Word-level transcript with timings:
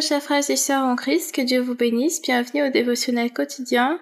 Très 0.00 0.08
chers 0.08 0.22
frères 0.22 0.48
et 0.48 0.56
sœurs 0.56 0.84
en 0.84 0.96
Christ, 0.96 1.34
que 1.34 1.42
Dieu 1.42 1.60
vous 1.60 1.74
bénisse. 1.74 2.22
Bienvenue 2.22 2.66
au 2.66 2.70
dévotionnel 2.70 3.34
quotidien 3.34 4.00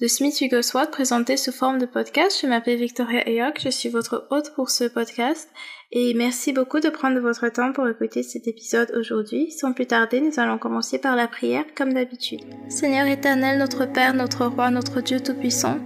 de 0.00 0.06
Smith 0.06 0.38
Wigglesworth 0.40 0.92
présenté 0.92 1.36
sous 1.36 1.50
forme 1.50 1.80
de 1.80 1.86
podcast. 1.86 2.38
Je 2.40 2.46
m'appelle 2.46 2.78
Victoria 2.78 3.26
Ayok, 3.26 3.58
je 3.60 3.68
suis 3.68 3.88
votre 3.88 4.28
hôte 4.30 4.54
pour 4.54 4.70
ce 4.70 4.84
podcast 4.84 5.50
et 5.90 6.14
merci 6.14 6.52
beaucoup 6.52 6.78
de 6.78 6.88
prendre 6.88 7.18
votre 7.18 7.48
temps 7.48 7.72
pour 7.72 7.88
écouter 7.88 8.22
cet 8.22 8.46
épisode 8.46 8.92
aujourd'hui. 8.96 9.50
Sans 9.50 9.72
plus 9.72 9.88
tarder, 9.88 10.20
nous 10.20 10.38
allons 10.38 10.56
commencer 10.56 11.00
par 11.00 11.16
la 11.16 11.26
prière 11.26 11.64
comme 11.76 11.94
d'habitude. 11.94 12.44
Seigneur 12.68 13.08
éternel, 13.08 13.58
notre 13.58 13.86
Père, 13.86 14.14
notre 14.14 14.46
Roi, 14.46 14.70
notre 14.70 15.00
Dieu 15.00 15.18
Tout-Puissant, 15.18 15.78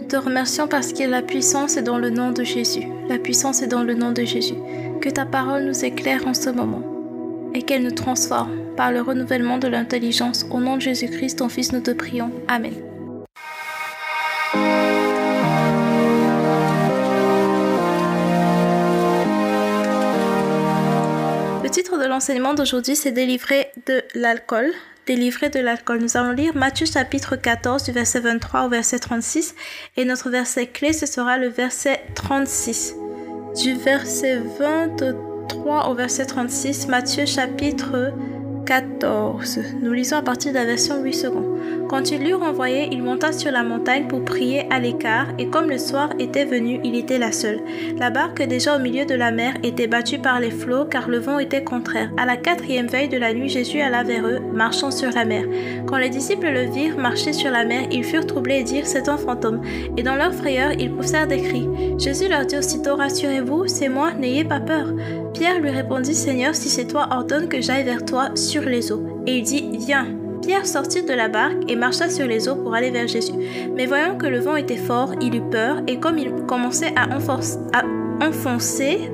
nous 0.00 0.08
te 0.08 0.16
remercions 0.16 0.66
parce 0.66 0.92
que 0.92 1.04
la 1.04 1.22
puissance 1.22 1.76
est 1.76 1.82
dans 1.82 1.98
le 1.98 2.10
nom 2.10 2.32
de 2.32 2.42
Jésus. 2.42 2.88
La 3.08 3.20
puissance 3.20 3.62
est 3.62 3.68
dans 3.68 3.84
le 3.84 3.94
nom 3.94 4.10
de 4.10 4.24
Jésus. 4.24 4.56
Que 5.00 5.10
ta 5.10 5.26
parole 5.26 5.66
nous 5.66 5.84
éclaire 5.84 6.26
en 6.26 6.34
ce 6.34 6.50
moment 6.50 6.91
et 7.54 7.62
qu'elle 7.62 7.82
nous 7.82 7.90
transforme 7.90 8.50
par 8.76 8.92
le 8.92 9.00
renouvellement 9.00 9.58
de 9.58 9.68
l'intelligence. 9.68 10.46
Au 10.50 10.60
nom 10.60 10.76
de 10.76 10.82
Jésus-Christ, 10.82 11.38
ton 11.38 11.48
Fils, 11.48 11.72
nous 11.72 11.80
te 11.80 11.90
prions. 11.90 12.30
Amen. 12.48 12.74
Le 21.62 21.70
titre 21.70 21.98
de 21.98 22.06
l'enseignement 22.06 22.54
d'aujourd'hui, 22.54 22.96
c'est 22.96 23.12
Délivrer 23.12 23.70
de 23.86 24.02
l'alcool. 24.14 24.70
Délivrer 25.06 25.48
de 25.48 25.58
l'alcool. 25.58 25.98
Nous 26.00 26.16
allons 26.16 26.32
lire 26.32 26.54
Matthieu 26.54 26.86
chapitre 26.86 27.36
14 27.36 27.82
du 27.82 27.92
verset 27.92 28.20
23 28.20 28.66
au 28.66 28.68
verset 28.68 29.00
36 29.00 29.54
et 29.96 30.04
notre 30.04 30.30
verset 30.30 30.66
clé, 30.66 30.92
ce 30.92 31.06
sera 31.06 31.38
le 31.38 31.48
verset 31.48 32.00
36. 32.14 32.94
Du 33.56 33.74
verset 33.74 34.40
23 34.58 35.10
au 35.10 35.31
verset 35.94 36.26
36, 36.26 36.88
Matthieu 36.88 37.26
chapitre 37.26 38.12
14. 38.66 39.60
Nous 39.82 39.92
lisons 39.92 40.16
à 40.16 40.22
partir 40.22 40.52
de 40.52 40.58
la 40.58 40.64
version 40.64 41.02
8 41.02 41.12
secondes. 41.12 41.58
Quand 41.88 42.10
il 42.10 42.24
l'eut 42.24 42.34
renvoyé, 42.34 42.88
il 42.90 43.02
monta 43.02 43.32
sur 43.32 43.50
la 43.50 43.62
montagne 43.62 44.06
pour 44.08 44.24
prier 44.24 44.64
à 44.70 44.80
l'écart, 44.80 45.26
et 45.38 45.48
comme 45.48 45.68
le 45.68 45.78
soir 45.78 46.10
était 46.18 46.44
venu, 46.44 46.80
il 46.84 46.96
était 46.96 47.18
la 47.18 47.32
seule. 47.32 47.60
La 47.98 48.10
barque, 48.10 48.42
déjà 48.42 48.76
au 48.76 48.78
milieu 48.78 49.04
de 49.04 49.14
la 49.14 49.30
mer, 49.30 49.54
était 49.62 49.88
battue 49.88 50.18
par 50.18 50.40
les 50.40 50.50
flots, 50.50 50.86
car 50.86 51.08
le 51.08 51.18
vent 51.18 51.38
était 51.38 51.64
contraire. 51.64 52.10
À 52.16 52.24
la 52.24 52.36
quatrième 52.36 52.86
veille 52.86 53.08
de 53.08 53.18
la 53.18 53.34
nuit, 53.34 53.48
Jésus 53.48 53.80
alla 53.80 54.04
vers 54.04 54.26
eux, 54.26 54.40
marchant 54.52 54.90
sur 54.90 55.10
la 55.10 55.24
mer. 55.24 55.44
Quand 55.86 55.98
les 55.98 56.08
disciples 56.08 56.50
le 56.50 56.70
virent 56.70 56.98
marcher 56.98 57.32
sur 57.32 57.50
la 57.50 57.64
mer, 57.64 57.86
ils 57.90 58.04
furent 58.04 58.26
troublés 58.26 58.60
et 58.60 58.64
dirent 58.64 58.86
C'est 58.86 59.08
un 59.08 59.18
fantôme. 59.18 59.60
Et 59.96 60.02
dans 60.02 60.16
leur 60.16 60.32
frayeur, 60.32 60.72
ils 60.78 60.92
poussèrent 60.92 61.28
des 61.28 61.42
cris. 61.42 61.68
Jésus 61.98 62.28
leur 62.28 62.46
dit 62.46 62.56
aussitôt 62.56 62.96
Rassurez-vous, 62.96 63.66
c'est 63.66 63.88
moi, 63.88 64.12
n'ayez 64.14 64.44
pas 64.44 64.60
peur. 64.60 64.86
Pierre 65.34 65.60
lui 65.60 65.70
répondit 65.70 66.14
Seigneur, 66.14 66.54
si 66.54 66.68
c'est 66.68 66.86
toi, 66.86 67.08
ordonne 67.10 67.48
que 67.48 67.60
j'aille 67.60 67.84
vers 67.84 68.04
toi 68.04 68.30
sur 68.34 68.62
les 68.62 68.92
eaux. 68.92 69.02
Et 69.26 69.38
il 69.38 69.42
dit 69.42 69.70
Viens. 69.78 70.06
Pierre 70.42 70.66
sortit 70.66 71.04
de 71.04 71.12
la 71.12 71.28
barque 71.28 71.70
et 71.70 71.76
marcha 71.76 72.10
sur 72.10 72.26
les 72.26 72.48
eaux 72.48 72.56
pour 72.56 72.74
aller 72.74 72.90
vers 72.90 73.06
Jésus. 73.06 73.32
Mais 73.76 73.86
voyant 73.86 74.16
que 74.16 74.26
le 74.26 74.40
vent 74.40 74.56
était 74.56 74.76
fort, 74.76 75.12
il 75.20 75.36
eut 75.36 75.50
peur, 75.50 75.76
et 75.86 76.00
comme 76.00 76.18
il 76.18 76.32
commençait 76.46 76.92
à, 76.96 77.16
enfoncer, 78.20 79.08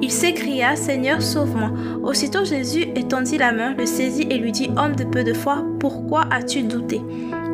il 0.00 0.10
s'écria, 0.12 0.76
Seigneur, 0.76 1.20
sauve-moi. 1.20 1.72
Aussitôt 2.04 2.44
Jésus 2.44 2.86
étendit 2.94 3.36
la 3.36 3.52
main, 3.52 3.74
le 3.76 3.84
saisit 3.84 4.28
et 4.30 4.38
lui 4.38 4.52
dit, 4.52 4.70
Homme 4.76 4.94
de 4.94 5.04
peu 5.04 5.24
de 5.24 5.34
foi, 5.34 5.64
pourquoi 5.80 6.24
as-tu 6.30 6.62
douté? 6.62 7.00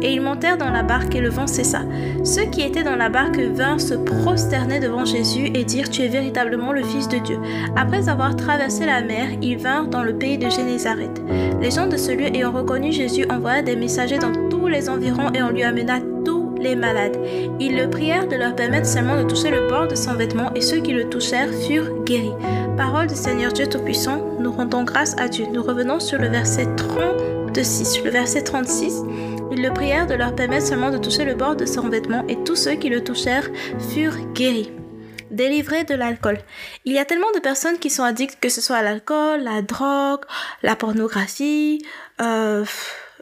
Et 0.02 0.12
ils 0.12 0.20
montèrent 0.20 0.58
dans 0.58 0.70
la 0.70 0.82
barque 0.82 1.14
et 1.14 1.20
le 1.20 1.28
vent 1.28 1.46
cessa. 1.46 1.80
Ceux 2.24 2.44
qui 2.44 2.62
étaient 2.62 2.82
dans 2.82 2.96
la 2.96 3.08
barque 3.08 3.38
vinrent 3.38 3.80
se 3.80 3.94
prosterner 3.94 4.80
devant 4.80 5.04
Jésus 5.04 5.50
et 5.54 5.64
dirent 5.64 5.90
Tu 5.90 6.02
es 6.02 6.08
véritablement 6.08 6.72
le 6.72 6.82
Fils 6.82 7.08
de 7.08 7.18
Dieu. 7.18 7.38
Après 7.76 8.08
avoir 8.08 8.36
traversé 8.36 8.86
la 8.86 9.02
mer, 9.02 9.28
ils 9.42 9.58
vinrent 9.58 9.88
dans 9.88 10.02
le 10.02 10.14
pays 10.14 10.38
de 10.38 10.48
Génézareth. 10.50 11.22
Les 11.60 11.70
gens 11.70 11.86
de 11.86 11.96
ce 11.96 12.12
lieu 12.12 12.26
ayant 12.26 12.52
reconnu 12.52 12.92
Jésus 12.92 13.26
envoyèrent 13.30 13.64
des 13.64 13.76
messagers 13.76 14.18
dans 14.18 14.32
tous 14.48 14.68
les 14.68 14.88
environs 14.88 15.32
et 15.32 15.42
on 15.42 15.50
lui 15.50 15.62
amena 15.62 16.00
tous 16.24 16.54
les 16.60 16.76
malades. 16.76 17.16
Ils 17.60 17.76
le 17.76 17.88
prièrent 17.88 18.28
de 18.28 18.36
leur 18.36 18.54
permettre 18.54 18.86
seulement 18.86 19.16
de 19.16 19.28
toucher 19.28 19.50
le 19.50 19.68
bord 19.68 19.88
de 19.88 19.94
son 19.94 20.14
vêtement 20.14 20.52
et 20.54 20.60
ceux 20.60 20.78
qui 20.78 20.92
le 20.92 21.08
touchèrent 21.08 21.52
furent 21.66 22.04
guéris. 22.04 22.32
Parole 22.76 23.06
du 23.06 23.14
Seigneur 23.14 23.52
Dieu 23.52 23.66
Tout-Puissant, 23.66 24.20
nous 24.40 24.52
rendons 24.52 24.84
grâce 24.84 25.16
à 25.18 25.28
Dieu. 25.28 25.46
Nous 25.52 25.62
revenons 25.62 26.00
sur 26.00 26.18
le 26.18 26.28
verset 26.28 26.66
36. 26.76 28.02
Le 28.04 28.10
verset 28.10 28.42
36 28.42 29.02
ils 29.52 29.62
le 29.62 29.72
prièrent 29.72 30.06
de 30.06 30.14
leur 30.14 30.34
permettre 30.34 30.66
seulement 30.66 30.90
de 30.90 30.98
toucher 30.98 31.24
le 31.24 31.34
bord 31.34 31.56
de 31.56 31.66
son 31.66 31.88
vêtement, 31.88 32.24
et 32.28 32.42
tous 32.44 32.56
ceux 32.56 32.74
qui 32.74 32.88
le 32.88 33.02
touchèrent 33.02 33.48
furent 33.92 34.18
guéris. 34.32 34.72
Délivrés 35.30 35.84
de 35.84 35.94
l'alcool. 35.94 36.38
Il 36.84 36.92
y 36.92 36.98
a 36.98 37.04
tellement 37.04 37.30
de 37.34 37.40
personnes 37.40 37.78
qui 37.78 37.90
sont 37.90 38.04
addictes, 38.04 38.38
que 38.40 38.48
ce 38.48 38.60
soit 38.60 38.76
à 38.76 38.82
l'alcool, 38.82 39.40
la 39.42 39.62
drogue, 39.62 40.24
la 40.62 40.76
pornographie, 40.76 41.84
euh, 42.20 42.64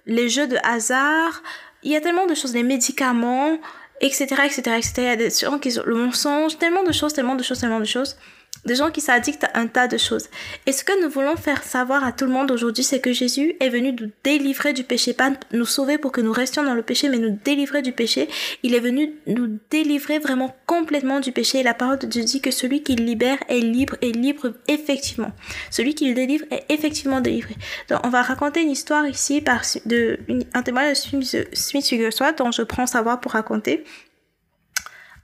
les 0.06 0.28
jeux 0.28 0.46
de 0.46 0.56
hasard. 0.62 1.42
Il 1.82 1.90
y 1.90 1.96
a 1.96 2.00
tellement 2.00 2.26
de 2.26 2.34
choses, 2.34 2.54
les 2.54 2.62
médicaments, 2.62 3.58
etc., 4.00 4.26
etc., 4.44 4.60
etc. 4.76 4.92
Il 4.98 5.04
y 5.04 5.08
a 5.08 5.16
des 5.16 5.30
gens 5.30 5.58
qui 5.58 5.78
ont 5.78 5.82
le 5.84 5.94
mensonge, 5.94 6.58
tellement 6.58 6.84
de 6.84 6.92
choses, 6.92 7.12
tellement 7.12 7.34
de 7.36 7.42
choses, 7.42 7.60
tellement 7.60 7.80
de 7.80 7.84
choses 7.84 8.16
des 8.64 8.74
gens 8.74 8.90
qui 8.90 9.00
s'addictent 9.00 9.44
à 9.44 9.58
un 9.58 9.66
tas 9.66 9.88
de 9.88 9.98
choses. 9.98 10.28
Et 10.66 10.72
ce 10.72 10.84
que 10.84 11.02
nous 11.02 11.10
voulons 11.10 11.36
faire 11.36 11.62
savoir 11.62 12.04
à 12.04 12.12
tout 12.12 12.24
le 12.24 12.32
monde 12.32 12.50
aujourd'hui, 12.50 12.84
c'est 12.84 13.00
que 13.00 13.12
Jésus 13.12 13.56
est 13.60 13.68
venu 13.68 13.92
nous 13.92 14.10
délivrer 14.22 14.72
du 14.72 14.84
péché, 14.84 15.12
pas 15.14 15.32
nous 15.52 15.66
sauver 15.66 15.98
pour 15.98 16.12
que 16.12 16.20
nous 16.20 16.32
restions 16.32 16.62
dans 16.62 16.74
le 16.74 16.82
péché, 16.82 17.08
mais 17.08 17.18
nous 17.18 17.38
délivrer 17.44 17.82
du 17.82 17.92
péché. 17.92 18.28
Il 18.62 18.74
est 18.74 18.80
venu 18.80 19.14
nous 19.26 19.58
délivrer 19.70 20.18
vraiment 20.18 20.54
complètement 20.66 21.20
du 21.20 21.32
péché. 21.32 21.60
Et 21.60 21.62
la 21.62 21.74
parole 21.74 21.98
de 21.98 22.06
Dieu 22.06 22.24
dit 22.24 22.40
que 22.40 22.50
celui 22.50 22.82
qui 22.82 22.96
libère 22.96 23.38
est 23.48 23.60
libre 23.60 23.96
et 24.00 24.12
libre 24.12 24.52
effectivement. 24.68 25.32
Celui 25.70 25.94
qui 25.94 26.08
le 26.08 26.14
délivre 26.14 26.44
est 26.50 26.64
effectivement 26.68 27.20
délivré. 27.20 27.54
Donc, 27.88 28.00
on 28.04 28.08
va 28.08 28.22
raconter 28.22 28.62
une 28.62 28.70
histoire 28.70 29.06
ici 29.06 29.40
par 29.40 29.62
de, 29.86 30.18
un 30.54 30.62
témoignage 30.62 31.10
de 31.12 31.46
Smith 31.52 31.86
Wigglesworth 31.90 32.38
dont 32.38 32.50
je 32.50 32.62
prends 32.62 32.86
savoir 32.86 33.20
pour 33.20 33.32
raconter. 33.32 33.84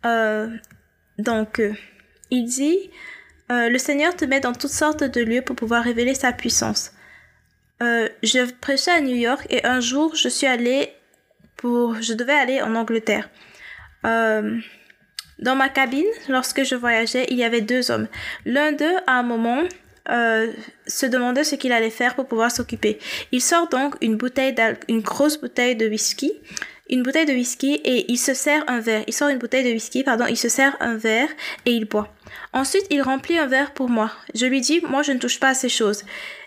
Euh, 0.06 0.48
donc, 1.18 1.60
euh, 1.60 1.74
il 2.30 2.44
dit, 2.44 2.90
euh, 3.50 3.68
le 3.68 3.78
Seigneur 3.78 4.14
te 4.14 4.24
met 4.24 4.40
dans 4.40 4.52
toutes 4.52 4.70
sortes 4.70 5.02
de 5.02 5.20
lieux 5.20 5.42
pour 5.42 5.56
pouvoir 5.56 5.82
révéler 5.82 6.14
sa 6.14 6.32
puissance. 6.32 6.92
Euh, 7.82 8.08
je 8.22 8.50
prêchais 8.60 8.90
à 8.90 9.00
New 9.00 9.16
York 9.16 9.46
et 9.50 9.64
un 9.64 9.80
jour 9.80 10.14
je 10.14 10.28
suis 10.28 10.46
allée 10.46 10.92
pour, 11.56 12.00
je 12.00 12.12
devais 12.12 12.34
aller 12.34 12.62
en 12.62 12.74
Angleterre. 12.74 13.28
Euh, 14.04 14.58
dans 15.38 15.56
ma 15.56 15.68
cabine, 15.68 16.06
lorsque 16.28 16.62
je 16.64 16.74
voyageais, 16.74 17.26
il 17.30 17.38
y 17.38 17.44
avait 17.44 17.62
deux 17.62 17.90
hommes. 17.90 18.08
L'un 18.44 18.72
d'eux, 18.72 18.96
à 19.06 19.14
un 19.14 19.22
moment, 19.22 19.62
se 20.06 21.06
demandait 21.06 21.44
ce 21.44 21.54
qu'il 21.54 21.72
allait 21.72 21.90
faire 21.90 22.14
pour 22.14 22.26
pouvoir 22.26 22.50
s'occuper. 22.50 22.98
Il 23.32 23.40
sort 23.40 23.68
donc 23.68 23.94
une 24.00 24.16
bouteille, 24.16 24.54
une 24.88 25.00
grosse 25.00 25.38
bouteille 25.38 25.76
de 25.76 25.88
whisky, 25.88 26.32
une 26.88 27.02
bouteille 27.02 27.26
de 27.26 27.32
whisky 27.32 27.74
et 27.84 28.10
il 28.10 28.18
se 28.18 28.34
sert 28.34 28.64
un 28.66 28.80
verre. 28.80 29.04
Il 29.06 29.14
sort 29.14 29.28
une 29.28 29.38
bouteille 29.38 29.64
de 29.64 29.70
whisky, 29.70 30.02
pardon, 30.02 30.26
il 30.26 30.36
se 30.36 30.48
sert 30.48 30.76
un 30.80 30.96
verre 30.96 31.28
et 31.66 31.72
il 31.72 31.84
boit. 31.84 32.12
Ensuite, 32.52 32.86
il 32.90 33.02
remplit 33.02 33.38
un 33.38 33.46
verre 33.46 33.72
pour 33.72 33.88
moi. 33.88 34.10
Je 34.34 34.46
lui 34.46 34.60
dis, 34.60 34.80
moi, 34.88 35.02
je 35.02 35.12
ne 35.12 35.18
touche 35.18 35.38
pas 35.38 35.50
à 35.50 35.54
ces 35.54 35.68
choses. 35.68 36.04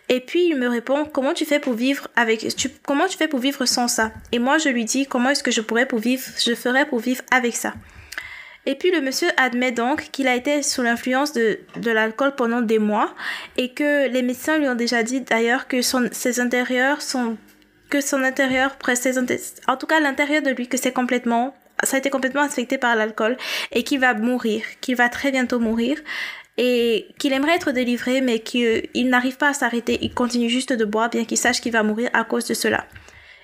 Et 0.10 0.20
puis 0.20 0.48
il 0.50 0.58
me 0.58 0.68
répond 0.68 1.06
comment 1.06 1.34
tu 1.34 1.46
fais 1.46 1.60
pour 1.60 1.74
vivre 1.74 2.08
avec 2.16 2.46
comment 2.86 3.08
tu 3.08 3.18
fais 3.18 3.30
pour 3.30 3.40
vivre 3.40 3.66
sans 3.66 3.88
ça? 3.88 4.12
Et 4.34 4.40
moi 4.40 4.58
je 4.58 4.70
lui 4.70 4.84
dis 4.84 5.06
comment 5.06 5.30
est-ce 5.30 5.44
que 5.44 5.52
je 5.52 5.62
pourrais 5.62 5.86
pour 5.86 6.00
vivre 6.00 6.24
je 6.46 6.54
ferais 6.56 6.86
pour 6.86 7.00
vivre 7.00 7.24
avec 7.32 7.56
ça? 7.56 7.74
Et 8.66 8.76
puis 8.76 8.92
le 8.92 9.02
monsieur 9.02 9.28
admet 9.38 9.72
donc 9.72 10.10
qu'il 10.12 10.28
a 10.28 10.36
été 10.36 10.64
sous 10.64 10.82
l'influence 10.82 11.34
de, 11.34 11.60
de 11.76 11.92
l'alcool 11.92 12.34
pendant 12.36 12.62
des 12.62 12.80
mois 12.80 13.14
et 13.58 13.74
que 13.74 14.08
les 14.08 14.22
médecins 14.22 14.58
lui 14.58 14.70
ont 14.70 14.76
déjà 14.76 15.04
dit 15.04 15.22
d'ailleurs 15.22 15.68
que 15.68 15.82
son, 15.82 16.08
ses 16.12 16.40
intérieurs 16.40 17.02
sont 17.02 17.38
que 17.90 18.02
son 18.02 18.24
intérieur, 18.24 18.76
en 19.68 19.78
tout 19.78 19.86
cas 19.86 20.00
l'intérieur 20.00 20.42
de 20.42 20.50
lui, 20.50 20.68
que 20.68 20.78
c'est 20.78 20.94
complètement 20.94 21.54
ça 21.84 21.98
a 21.98 22.00
été 22.00 22.10
complètement 22.10 22.42
affecté 22.42 22.78
par 22.78 22.96
l'alcool 22.96 23.38
et 23.72 23.84
qu'il 23.84 24.00
va 24.00 24.14
mourir, 24.14 24.64
qu'il 24.82 24.96
va 24.96 25.10
très 25.10 25.32
bientôt 25.32 25.60
mourir 25.60 26.00
et 26.58 27.08
qu'il 27.18 27.34
aimerait 27.34 27.56
être 27.56 27.72
délivré 27.72 28.22
mais 28.22 28.40
qu'il 28.40 29.10
n'arrive 29.10 29.38
pas 29.38 29.50
à 29.50 29.54
s'arrêter, 29.54 30.00
il 30.02 30.14
continue 30.14 30.50
juste 30.50 30.74
de 30.74 30.86
boire 30.86 31.10
bien 31.10 31.26
qu'il 31.26 31.38
sache 31.38 31.62
qu'il 31.62 31.72
va 31.72 31.84
mourir 31.84 32.10
à 32.14 32.24
cause 32.24 32.46
de 32.46 32.54
cela. 32.54 32.86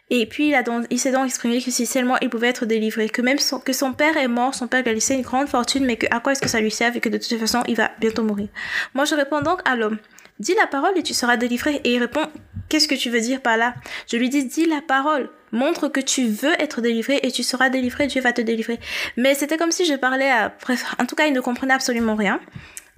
Et 0.09 0.25
puis 0.25 0.49
il, 0.49 0.63
il 0.89 0.99
s'est 0.99 1.11
donc 1.11 1.25
exprimé 1.25 1.61
que 1.61 1.71
si 1.71 1.85
seulement 1.85 2.17
il 2.21 2.29
pouvait 2.29 2.47
être 2.47 2.65
délivré, 2.65 3.09
que 3.09 3.21
même 3.21 3.37
que 3.63 3.73
son 3.73 3.93
père 3.93 4.17
est 4.17 4.27
mort, 4.27 4.55
son 4.55 4.67
père 4.67 4.81
lui 4.81 4.89
a 4.89 4.93
laissé 4.93 5.13
une 5.13 5.21
grande 5.21 5.47
fortune, 5.47 5.85
mais 5.85 5.97
que 5.97 6.07
à 6.09 6.19
quoi 6.19 6.31
est-ce 6.31 6.41
que 6.41 6.49
ça 6.49 6.61
lui 6.61 6.71
sert 6.71 6.95
et 6.95 6.99
que 6.99 7.09
de 7.09 7.17
toute 7.17 7.37
façon 7.39 7.63
il 7.67 7.75
va 7.75 7.91
bientôt 7.99 8.23
mourir. 8.23 8.47
Moi 8.93 9.05
je 9.05 9.15
réponds 9.15 9.41
donc 9.41 9.61
à 9.65 9.75
l'homme, 9.75 9.99
dis 10.39 10.55
la 10.55 10.67
parole 10.67 10.97
et 10.97 11.03
tu 11.03 11.13
seras 11.13 11.37
délivré. 11.37 11.81
Et 11.83 11.93
il 11.93 11.99
répond, 11.99 12.25
qu'est-ce 12.69 12.87
que 12.87 12.95
tu 12.95 13.09
veux 13.09 13.21
dire 13.21 13.41
par 13.41 13.57
là? 13.57 13.75
Je 14.09 14.17
lui 14.17 14.29
dis, 14.29 14.45
dis 14.45 14.65
la 14.65 14.81
parole. 14.81 15.29
Montre 15.51 15.87
que 15.87 15.99
tu 15.99 16.27
veux 16.27 16.53
être 16.61 16.79
délivré 16.79 17.19
et 17.23 17.31
tu 17.31 17.41
seras 17.41 17.69
délivré, 17.69 18.05
Dieu 18.07 18.21
va 18.21 18.33
te 18.33 18.41
délivrer. 18.41 18.79
Mais 19.17 19.33
c'était 19.33 19.57
comme 19.57 19.71
si 19.71 19.83
je 19.85 19.95
parlais 19.95 20.29
à... 20.29 20.55
En 20.99 21.05
tout 21.05 21.15
cas, 21.15 21.25
il 21.25 21.33
ne 21.33 21.41
comprenait 21.41 21.73
absolument 21.73 22.15
rien. 22.15 22.39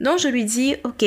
Donc 0.02 0.20
je 0.20 0.28
lui 0.28 0.44
dis, 0.44 0.76
ok, 0.84 1.06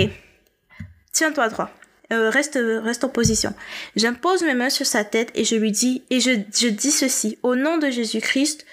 tiens-toi 1.13 1.49
droit. 1.49 1.71
Euh, 2.13 2.29
reste, 2.29 2.59
reste 2.61 3.05
en 3.05 3.09
position. 3.09 3.55
J'impose 3.97 4.43
mes 4.43 4.55
mains 4.55 4.69
sur 4.69 4.85
sa 4.85 5.05
tête 5.05 5.31
et 5.35 5.45
je 5.45 5.57
lui 5.57 5.73
dis, 5.73 6.03
et 6.11 6.21
je, 6.21 6.33
je 6.55 6.69
dis 6.69 6.91
ceci, 6.91 7.39
au 7.43 7.57
nom 7.57 7.79
de 7.79 7.91
Jésus-Christ, 7.91 8.67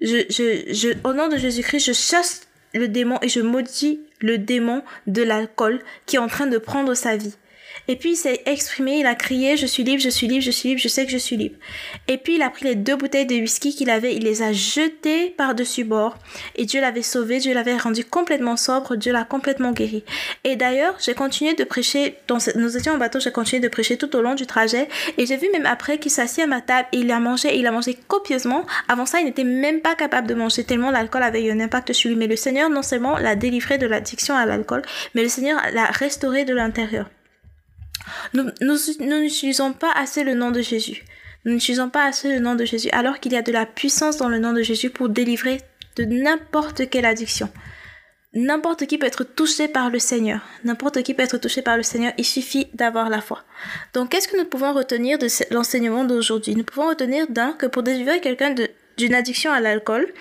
je, 0.00 0.24
je, 0.30 0.72
je, 0.72 0.88
au 1.02 1.12
nom 1.12 1.28
de 1.28 1.36
Jésus-Christ, 1.36 1.86
je 1.86 1.92
chasse 1.92 2.42
le 2.72 2.86
démon 2.86 3.18
et 3.22 3.28
je 3.28 3.40
maudis 3.40 4.00
le 4.20 4.38
démon 4.38 4.82
de 5.08 5.22
l'alcool 5.22 5.80
qui 6.06 6.16
est 6.16 6.20
en 6.20 6.28
train 6.28 6.46
de 6.46 6.58
prendre 6.58 6.94
sa 6.94 7.16
vie. 7.16 7.34
Et 7.90 7.96
puis 7.96 8.10
il 8.10 8.16
s'est 8.16 8.42
exprimé, 8.46 9.00
il 9.00 9.06
a 9.06 9.16
crié 9.16 9.56
Je 9.56 9.66
suis 9.66 9.82
libre, 9.82 10.00
je 10.00 10.10
suis 10.10 10.28
libre, 10.28 10.44
je 10.44 10.52
suis 10.52 10.68
libre, 10.68 10.80
je 10.80 10.86
sais 10.86 11.04
que 11.04 11.10
je 11.10 11.18
suis 11.18 11.36
libre. 11.36 11.56
Et 12.06 12.18
puis 12.18 12.36
il 12.36 12.42
a 12.42 12.48
pris 12.48 12.64
les 12.64 12.76
deux 12.76 12.94
bouteilles 12.94 13.26
de 13.26 13.34
whisky 13.34 13.74
qu'il 13.74 13.90
avait, 13.90 14.14
il 14.14 14.22
les 14.22 14.42
a 14.42 14.52
jetées 14.52 15.30
par-dessus 15.30 15.82
bord. 15.82 16.16
Et 16.54 16.66
Dieu 16.66 16.80
l'avait 16.80 17.02
sauvé, 17.02 17.38
Dieu 17.38 17.52
l'avait 17.52 17.76
rendu 17.76 18.04
complètement 18.04 18.56
sobre, 18.56 18.94
Dieu 18.94 19.12
l'a 19.12 19.24
complètement 19.24 19.72
guéri. 19.72 20.04
Et 20.44 20.54
d'ailleurs, 20.54 20.94
j'ai 21.00 21.14
continué 21.14 21.54
de 21.54 21.64
prêcher, 21.64 22.14
nous 22.54 22.76
étions 22.76 22.92
en 22.92 22.96
bateau, 22.96 23.18
j'ai 23.18 23.32
continué 23.32 23.60
de 23.60 23.66
prêcher 23.66 23.96
tout 23.96 24.14
au 24.14 24.22
long 24.22 24.36
du 24.36 24.46
trajet. 24.46 24.86
Et 25.18 25.26
j'ai 25.26 25.36
vu 25.36 25.48
même 25.52 25.66
après 25.66 25.98
qu'il 25.98 26.12
s'assit 26.12 26.44
à 26.44 26.46
ma 26.46 26.60
table 26.60 26.86
et 26.92 26.98
il 26.98 27.10
a 27.10 27.18
mangé, 27.18 27.58
il 27.58 27.66
a 27.66 27.72
mangé 27.72 27.98
copieusement. 28.06 28.66
Avant 28.86 29.04
ça, 29.04 29.18
il 29.18 29.24
n'était 29.24 29.42
même 29.42 29.80
pas 29.80 29.96
capable 29.96 30.28
de 30.28 30.34
manger 30.34 30.62
tellement 30.62 30.92
l'alcool 30.92 31.24
avait 31.24 31.42
eu 31.42 31.50
un 31.50 31.58
impact 31.58 31.92
sur 31.92 32.08
lui. 32.08 32.16
Mais 32.16 32.28
le 32.28 32.36
Seigneur 32.36 32.70
non 32.70 32.82
seulement 32.82 33.18
l'a 33.18 33.34
délivré 33.34 33.78
de 33.78 33.88
l'addiction 33.88 34.36
à 34.36 34.46
l'alcool, 34.46 34.82
mais 35.16 35.24
le 35.24 35.28
Seigneur 35.28 35.60
l'a 35.72 35.86
restauré 35.86 36.44
de 36.44 36.54
l'intérieur. 36.54 37.10
Nous 38.34 38.50
n'utilisons 39.20 39.72
pas 39.72 39.92
assez 39.92 40.24
le 40.24 40.34
nom 40.34 40.50
de 40.50 40.60
Jésus. 40.60 41.04
Nous 41.44 41.52
n'utilisons 41.54 41.88
pas 41.88 42.04
assez 42.04 42.28
le 42.28 42.38
nom 42.38 42.54
de 42.54 42.64
Jésus, 42.64 42.90
alors 42.90 43.18
qu'il 43.18 43.32
y 43.32 43.36
a 43.36 43.42
de 43.42 43.52
la 43.52 43.66
puissance 43.66 44.18
dans 44.18 44.28
le 44.28 44.38
nom 44.38 44.52
de 44.52 44.62
Jésus 44.62 44.90
pour 44.90 45.08
délivrer 45.08 45.60
de 45.96 46.04
n'importe 46.04 46.88
quelle 46.90 47.06
addiction. 47.06 47.50
N'importe 48.32 48.86
qui 48.86 48.96
peut 48.96 49.06
être 49.06 49.24
touché 49.24 49.66
par 49.66 49.90
le 49.90 49.98
Seigneur. 49.98 50.40
N'importe 50.62 51.02
qui 51.02 51.14
peut 51.14 51.22
être 51.24 51.38
touché 51.38 51.62
par 51.62 51.76
le 51.76 51.82
Seigneur. 51.82 52.12
Il 52.16 52.24
suffit 52.24 52.68
d'avoir 52.74 53.08
la 53.08 53.20
foi. 53.20 53.42
Donc, 53.92 54.10
qu'est-ce 54.10 54.28
que 54.28 54.36
nous 54.36 54.44
pouvons 54.44 54.72
retenir 54.72 55.18
de 55.18 55.26
l'enseignement 55.52 56.04
d'aujourd'hui? 56.04 56.54
Nous 56.54 56.62
pouvons 56.62 56.88
retenir 56.88 57.26
d'un 57.28 57.52
que 57.54 57.66
pour 57.66 57.82
délivrer 57.82 58.20
quelqu'un 58.20 58.54
d'une 58.96 59.14
addiction 59.14 59.50
à 59.50 59.58
l'alcool, 59.58 60.12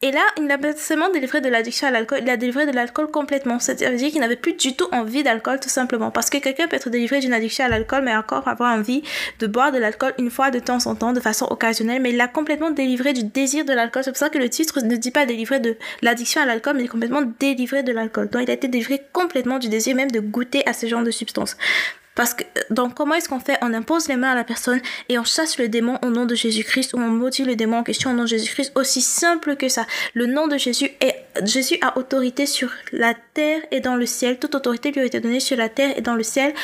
et 0.00 0.12
là, 0.12 0.20
il 0.36 0.44
n'a 0.44 0.58
pas 0.58 0.76
seulement 0.76 1.10
délivré 1.10 1.40
de 1.40 1.48
l'addiction 1.48 1.88
à 1.88 1.90
l'alcool, 1.90 2.20
il 2.22 2.30
a 2.30 2.36
délivré 2.36 2.66
de 2.66 2.70
l'alcool 2.70 3.10
complètement. 3.10 3.58
C'est-à-dire 3.58 4.10
qu'il 4.10 4.20
n'avait 4.20 4.36
plus 4.36 4.52
du 4.52 4.76
tout 4.76 4.86
envie 4.92 5.24
d'alcool, 5.24 5.58
tout 5.58 5.68
simplement. 5.68 6.12
Parce 6.12 6.30
que 6.30 6.38
quelqu'un 6.38 6.68
peut 6.68 6.76
être 6.76 6.88
délivré 6.88 7.18
d'une 7.18 7.32
addiction 7.32 7.64
à 7.64 7.68
l'alcool, 7.68 8.02
mais 8.04 8.14
encore 8.14 8.46
avoir 8.46 8.78
envie 8.78 9.02
de 9.40 9.46
boire 9.48 9.72
de 9.72 9.78
l'alcool 9.78 10.14
une 10.18 10.30
fois 10.30 10.52
de 10.52 10.60
temps 10.60 10.86
en 10.86 10.94
temps, 10.94 11.12
de 11.12 11.18
façon 11.18 11.46
occasionnelle. 11.50 12.00
Mais 12.00 12.10
il 12.10 12.16
l'a 12.16 12.28
complètement 12.28 12.70
délivré 12.70 13.12
du 13.12 13.24
désir 13.24 13.64
de 13.64 13.72
l'alcool. 13.72 14.04
C'est 14.04 14.12
pour 14.12 14.18
ça 14.18 14.30
que 14.30 14.38
le 14.38 14.48
titre 14.48 14.80
ne 14.82 14.94
dit 14.94 15.10
pas 15.10 15.26
délivré 15.26 15.58
de 15.58 15.76
l'addiction 16.00 16.42
à 16.42 16.46
l'alcool, 16.46 16.76
mais 16.76 16.86
complètement 16.86 17.22
délivré 17.40 17.82
de 17.82 17.90
l'alcool. 17.90 18.28
Donc 18.28 18.42
il 18.42 18.50
a 18.50 18.54
été 18.54 18.68
délivré 18.68 19.02
complètement 19.12 19.58
du 19.58 19.68
désir 19.68 19.96
même 19.96 20.12
de 20.12 20.20
goûter 20.20 20.62
à 20.68 20.74
ce 20.74 20.86
genre 20.86 21.02
de 21.02 21.10
substance. 21.10 21.56
Parce 22.18 22.34
que, 22.34 22.42
donc, 22.70 22.94
comment 22.94 23.14
est-ce 23.14 23.28
qu'on 23.28 23.38
fait? 23.38 23.58
On 23.62 23.72
impose 23.72 24.08
les 24.08 24.16
mains 24.16 24.32
à 24.32 24.34
la 24.34 24.42
personne 24.42 24.80
et 25.08 25.20
on 25.20 25.24
chasse 25.24 25.56
le 25.56 25.68
démon 25.68 26.00
au 26.02 26.10
nom 26.10 26.26
de 26.26 26.34
Jésus-Christ 26.34 26.92
ou 26.94 26.96
on 26.98 27.06
maudit 27.06 27.44
le 27.44 27.54
démon 27.54 27.76
en 27.78 27.82
question 27.84 28.10
au 28.10 28.12
nom 28.12 28.24
de 28.24 28.28
Jésus-Christ. 28.28 28.72
Aussi 28.74 29.00
simple 29.02 29.54
que 29.54 29.68
ça. 29.68 29.86
Le 30.14 30.26
nom 30.26 30.48
de 30.48 30.58
Jésus 30.58 30.90
est, 31.00 31.14
Jésus 31.44 31.76
a 31.80 31.96
autorité 31.96 32.44
sur 32.46 32.72
la 32.90 33.14
terre 33.34 33.60
et 33.70 33.78
dans 33.78 33.94
le 33.94 34.04
ciel. 34.04 34.40
Toute 34.40 34.56
autorité 34.56 34.90
lui 34.90 34.98
a 34.98 35.04
été 35.04 35.20
donnée 35.20 35.38
sur 35.38 35.56
la 35.56 35.68
terre 35.68 35.96
et 35.96 36.00
dans 36.00 36.16
le 36.16 36.24
ciel 36.24 36.54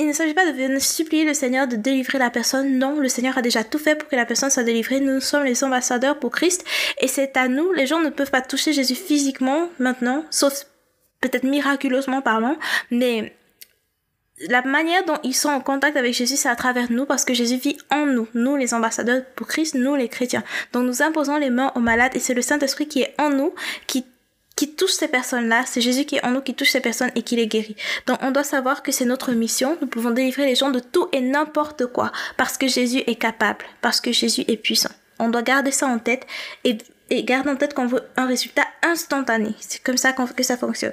il 0.00 0.06
ne 0.06 0.12
s'agit 0.14 0.32
pas 0.32 0.50
de 0.50 0.56
venir 0.56 0.80
supplier 0.80 1.24
le 1.26 1.34
Seigneur 1.34 1.68
de 1.68 1.76
délivrer 1.76 2.18
la 2.18 2.30
personne. 2.30 2.78
Non, 2.78 2.98
le 2.98 3.08
Seigneur 3.08 3.36
a 3.36 3.42
déjà 3.42 3.64
tout 3.64 3.78
fait 3.78 3.94
pour 3.96 4.08
que 4.08 4.16
la 4.16 4.24
personne 4.24 4.48
soit 4.48 4.62
délivrée. 4.62 4.98
Nous 4.98 5.20
sommes 5.20 5.44
les 5.44 5.62
ambassadeurs 5.62 6.18
pour 6.18 6.30
Christ 6.30 6.64
et 7.00 7.06
c'est 7.06 7.36
à 7.36 7.48
nous. 7.48 7.70
Les 7.74 7.86
gens 7.86 8.00
ne 8.00 8.08
peuvent 8.08 8.30
pas 8.30 8.40
toucher 8.40 8.72
Jésus 8.72 8.94
physiquement 8.94 9.68
maintenant, 9.78 10.24
sauf 10.30 10.64
peut-être 11.20 11.44
miraculeusement 11.44 12.22
parlant, 12.22 12.56
mais 12.90 13.36
la 14.48 14.62
manière 14.62 15.04
dont 15.04 15.18
ils 15.22 15.34
sont 15.34 15.48
en 15.48 15.60
contact 15.60 15.96
avec 15.96 16.14
Jésus, 16.14 16.36
c'est 16.36 16.48
à 16.48 16.56
travers 16.56 16.90
nous, 16.90 17.04
parce 17.04 17.24
que 17.24 17.34
Jésus 17.34 17.56
vit 17.56 17.76
en 17.90 18.06
nous, 18.06 18.28
nous 18.34 18.56
les 18.56 18.72
ambassadeurs 18.72 19.22
pour 19.36 19.46
Christ, 19.46 19.74
nous 19.74 19.94
les 19.94 20.08
chrétiens. 20.08 20.42
Donc 20.72 20.84
nous 20.86 21.02
imposons 21.02 21.36
les 21.36 21.50
mains 21.50 21.72
aux 21.74 21.80
malades 21.80 22.12
et 22.14 22.20
c'est 22.20 22.34
le 22.34 22.42
Saint-Esprit 22.42 22.88
qui 22.88 23.02
est 23.02 23.14
en 23.18 23.30
nous, 23.30 23.54
qui 23.86 24.04
qui 24.56 24.74
touche 24.74 24.90
ces 24.90 25.08
personnes-là, 25.08 25.64
c'est 25.64 25.80
Jésus 25.80 26.04
qui 26.04 26.16
est 26.16 26.24
en 26.24 26.32
nous, 26.32 26.42
qui 26.42 26.52
touche 26.52 26.68
ces 26.68 26.82
personnes 26.82 27.10
et 27.14 27.22
qui 27.22 27.34
les 27.34 27.46
guérit. 27.46 27.76
Donc 28.06 28.18
on 28.20 28.30
doit 28.30 28.44
savoir 28.44 28.82
que 28.82 28.92
c'est 28.92 29.06
notre 29.06 29.32
mission, 29.32 29.78
nous 29.80 29.86
pouvons 29.86 30.10
délivrer 30.10 30.44
les 30.44 30.54
gens 30.54 30.70
de 30.70 30.80
tout 30.80 31.08
et 31.12 31.22
n'importe 31.22 31.86
quoi, 31.86 32.12
parce 32.36 32.58
que 32.58 32.68
Jésus 32.68 33.02
est 33.06 33.14
capable, 33.14 33.64
parce 33.80 34.02
que 34.02 34.12
Jésus 34.12 34.44
est 34.48 34.58
puissant. 34.58 34.90
On 35.18 35.30
doit 35.30 35.40
garder 35.40 35.70
ça 35.70 35.86
en 35.86 35.98
tête 35.98 36.26
et, 36.64 36.76
et 37.08 37.24
garder 37.24 37.48
en 37.48 37.56
tête 37.56 37.72
qu'on 37.72 37.86
veut 37.86 38.02
un 38.18 38.26
résultat 38.26 38.66
instantané. 38.82 39.54
C'est 39.60 39.82
comme 39.82 39.96
ça 39.96 40.12
que 40.12 40.42
ça 40.42 40.58
fonctionne. 40.58 40.92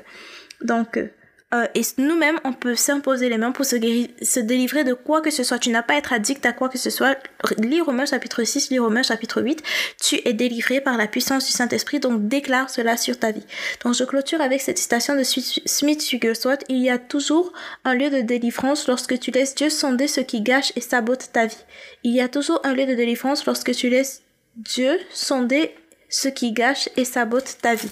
Donc, 0.62 0.96
euh, 0.96 1.10
euh, 1.54 1.66
et 1.76 1.82
nous-mêmes, 1.98 2.40
on 2.44 2.52
peut 2.52 2.76
s'imposer 2.76 3.30
les 3.30 3.38
mains 3.38 3.54
pour 3.54 3.64
se, 3.64 3.78
guérir, 3.78 4.10
se 4.22 4.42
délivrer 4.42 4.84
de 4.84 4.94
quoi 4.94 5.22
que 5.22 5.32
ce 5.32 5.44
soit. 5.44 5.60
Tu 5.60 5.70
n'as 5.70 5.82
pas 5.82 5.94
à 5.94 5.98
être 5.98 6.12
addict 6.12 6.46
à 6.46 6.52
quoi 6.52 6.68
que 6.68 6.78
ce 6.78 6.90
soit. 6.90 7.18
Lis 7.58 7.80
Romains 7.80 8.06
chapitre 8.06 8.44
6, 8.44 8.70
lis 8.70 8.80
Romains 8.80 9.04
chapitre 9.04 9.42
8. 9.42 9.64
Tu 10.04 10.20
es 10.26 10.34
délivré 10.34 10.82
par 10.82 10.98
la 10.98 11.08
puissance 11.08 11.46
du 11.46 11.54
Saint-Esprit, 11.54 12.02
donc 12.02 12.28
déclare 12.28 12.70
cela 12.70 12.98
sur 12.98 13.18
ta 13.18 13.32
vie. 13.32 13.46
Donc 13.82 13.94
je 13.94 14.04
clôture 14.04 14.42
avec 14.42 14.60
cette 14.60 14.78
citation 14.78 15.16
de 15.16 15.24
Smith 15.24 16.12
Wigglesworth. 16.12 16.66
Il 16.68 16.80
y 16.80 16.90
a 16.90 16.98
toujours 16.98 17.54
un 17.86 17.94
lieu 17.94 18.10
de 18.10 18.20
délivrance 18.20 18.86
lorsque 18.90 19.18
tu 19.18 19.32
laisses 19.32 19.56
Dieu 19.56 19.70
sonder 19.70 20.08
ce 20.10 20.20
qui 20.20 20.42
gâche 20.42 20.74
et 20.76 20.82
sabote 20.82 21.30
ta 21.32 21.46
vie. 21.46 21.64
Il 22.04 22.14
y 22.14 22.20
a 22.20 22.28
toujours 22.28 22.60
un 22.66 22.74
lieu 22.74 22.86
de 22.86 22.94
délivrance 22.94 23.46
lorsque 23.46 23.74
tu 23.74 23.90
laisses 23.90 24.22
Dieu 24.58 25.00
sonder 25.12 25.74
ce 26.10 26.28
qui 26.28 26.52
gâche 26.52 26.90
et 26.98 27.06
sabote 27.06 27.58
ta 27.62 27.74
vie. 27.74 27.92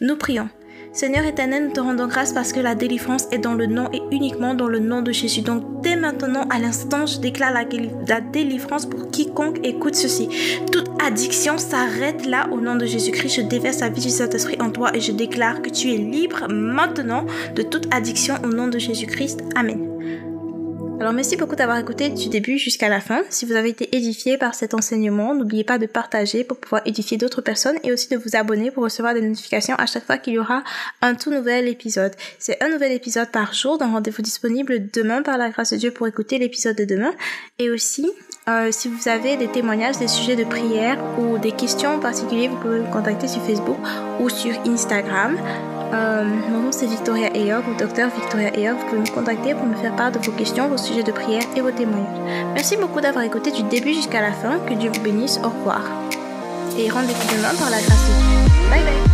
Nous 0.00 0.16
prions. 0.16 0.48
Seigneur 0.94 1.24
éternel, 1.24 1.64
nous 1.64 1.72
te 1.72 1.80
rendons 1.80 2.06
grâce 2.06 2.32
parce 2.32 2.52
que 2.52 2.60
la 2.60 2.76
délivrance 2.76 3.26
est 3.32 3.38
dans 3.38 3.54
le 3.54 3.66
nom 3.66 3.88
et 3.92 4.00
uniquement 4.12 4.54
dans 4.54 4.68
le 4.68 4.78
nom 4.78 5.02
de 5.02 5.10
Jésus. 5.10 5.40
Donc 5.40 5.82
dès 5.82 5.96
maintenant, 5.96 6.46
à 6.50 6.60
l'instant, 6.60 7.04
je 7.04 7.18
déclare 7.18 7.52
la, 7.52 8.20
délivrance 8.20 8.86
pour 8.86 9.10
quiconque 9.10 9.58
écoute 9.64 9.96
ceci. 9.96 10.28
Toute 10.70 10.88
addiction 11.04 11.58
s'arrête 11.58 12.24
là 12.26 12.48
au 12.52 12.60
nom 12.60 12.76
de 12.76 12.86
Jésus-Christ. 12.86 13.34
Je 13.34 13.40
déverse 13.40 13.80
la 13.80 13.88
vie 13.88 14.02
du 14.02 14.10
Saint-Esprit 14.10 14.56
en 14.60 14.70
toi 14.70 14.94
et 14.94 15.00
je 15.00 15.10
déclare 15.10 15.62
que 15.62 15.70
tu 15.70 15.92
es 15.92 15.96
libre 15.96 16.46
maintenant 16.48 17.26
de 17.56 17.62
toute 17.62 17.92
addiction 17.92 18.36
au 18.44 18.46
nom 18.46 18.68
de 18.68 18.78
Jésus-Christ. 18.78 19.42
Amen. 19.56 19.93
Alors 21.04 21.12
merci 21.12 21.36
beaucoup 21.36 21.54
d'avoir 21.54 21.76
écouté 21.76 22.08
du 22.08 22.30
début 22.30 22.56
jusqu'à 22.56 22.88
la 22.88 22.98
fin. 22.98 23.24
Si 23.28 23.44
vous 23.44 23.52
avez 23.52 23.68
été 23.68 23.94
édifié 23.94 24.38
par 24.38 24.54
cet 24.54 24.72
enseignement, 24.72 25.34
n'oubliez 25.34 25.62
pas 25.62 25.76
de 25.76 25.84
partager 25.84 26.44
pour 26.44 26.56
pouvoir 26.56 26.80
édifier 26.86 27.18
d'autres 27.18 27.42
personnes 27.42 27.76
et 27.82 27.92
aussi 27.92 28.08
de 28.08 28.16
vous 28.16 28.36
abonner 28.36 28.70
pour 28.70 28.84
recevoir 28.84 29.12
des 29.12 29.20
notifications 29.20 29.74
à 29.74 29.84
chaque 29.84 30.06
fois 30.06 30.16
qu'il 30.16 30.32
y 30.32 30.38
aura 30.38 30.64
un 31.02 31.14
tout 31.14 31.30
nouvel 31.30 31.68
épisode. 31.68 32.14
C'est 32.38 32.56
un 32.62 32.70
nouvel 32.70 32.90
épisode 32.90 33.30
par 33.30 33.52
jour, 33.52 33.76
donc 33.76 33.90
rendez-vous 33.90 34.22
disponible 34.22 34.88
demain 34.94 35.20
par 35.20 35.36
la 35.36 35.50
grâce 35.50 35.74
de 35.74 35.76
Dieu 35.76 35.90
pour 35.90 36.06
écouter 36.06 36.38
l'épisode 36.38 36.76
de 36.76 36.86
demain. 36.86 37.12
Et 37.58 37.68
aussi, 37.68 38.10
euh, 38.46 38.68
si 38.70 38.88
vous 38.88 39.08
avez 39.08 39.36
des 39.36 39.48
témoignages, 39.48 39.96
des 39.96 40.08
sujets 40.08 40.36
de 40.36 40.44
prière 40.44 40.98
ou 41.18 41.38
des 41.38 41.52
questions 41.52 41.94
en 41.94 41.98
particulier, 41.98 42.48
vous 42.48 42.56
pouvez 42.56 42.80
me 42.80 42.92
contacter 42.92 43.26
sur 43.26 43.42
Facebook 43.42 43.78
ou 44.20 44.28
sur 44.28 44.52
Instagram. 44.66 45.38
Euh, 45.94 46.24
mon 46.50 46.58
nom 46.58 46.72
c'est 46.72 46.86
Victoria 46.86 47.34
Eyog 47.34 47.62
ou 47.68 47.74
Docteur 47.78 48.10
Victoria 48.10 48.54
Eyog. 48.54 48.76
Vous 48.76 48.86
pouvez 48.86 49.00
me 49.00 49.14
contacter 49.14 49.54
pour 49.54 49.64
me 49.64 49.74
faire 49.76 49.96
part 49.96 50.12
de 50.12 50.18
vos 50.18 50.32
questions, 50.32 50.68
vos 50.68 50.76
sujets 50.76 51.02
de 51.02 51.12
prière 51.12 51.44
et 51.56 51.60
vos 51.62 51.70
témoignages. 51.70 52.44
Merci 52.52 52.76
beaucoup 52.76 53.00
d'avoir 53.00 53.24
écouté 53.24 53.50
du 53.50 53.62
début 53.62 53.94
jusqu'à 53.94 54.20
la 54.20 54.32
fin. 54.32 54.58
Que 54.68 54.74
Dieu 54.74 54.90
vous 54.92 55.00
bénisse. 55.00 55.40
Au 55.42 55.48
revoir. 55.48 55.82
Et 56.78 56.90
rendez-vous 56.90 57.36
demain 57.36 57.54
par 57.58 57.70
la 57.70 57.80
grâce 57.80 58.08
de 58.08 58.12
Dieu. 58.12 58.70
Bye 58.70 58.82
bye. 58.82 59.13